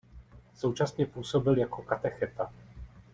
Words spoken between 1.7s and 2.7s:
katecheta.